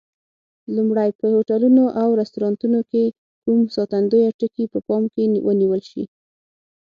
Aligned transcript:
لومړی: 0.75 1.09
په 1.19 1.25
هوټلونو 1.33 1.83
او 2.01 2.07
رستورانتونو 2.21 2.79
کې 2.91 3.03
کوم 3.43 3.59
ساتندویه 3.75 4.29
ټکي 4.39 4.65
په 4.73 4.79
پام 4.87 5.03
کې 5.13 5.23
ونیول 5.47 5.81
شي؟ 5.89 6.03